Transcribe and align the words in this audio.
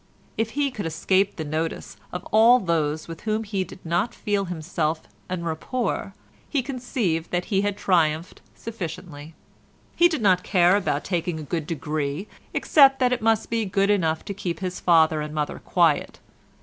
If 0.35 0.57
he 0.57 0.71
could 0.71 0.87
escape 0.87 1.35
the 1.35 1.43
notice 1.45 1.95
of 2.11 2.25
all 2.31 2.57
those 2.59 3.07
with 3.07 3.21
whom 3.21 3.43
he 3.43 3.63
did 3.63 3.85
not 3.85 4.15
feel 4.15 4.45
himself 4.45 5.03
en 5.29 5.43
rapport, 5.43 6.15
he 6.49 6.63
conceived 6.63 7.29
that 7.29 7.45
he 7.53 7.61
had 7.61 7.77
triumphed 7.77 8.41
sufficiently. 8.55 9.35
He 9.95 10.09
did 10.09 10.23
not 10.23 10.41
care 10.41 10.75
about 10.75 11.03
taking 11.03 11.39
a 11.39 11.43
good 11.43 11.67
degree, 11.67 12.27
except 12.51 12.97
that 12.97 13.13
it 13.13 13.21
must 13.21 13.51
be 13.51 13.63
good 13.65 13.91
enough 13.91 14.25
to 14.25 14.33
keep 14.33 14.59
his 14.59 14.79
father 14.79 15.21
and 15.21 15.35
mother 15.35 15.59
quiet. 15.59 16.19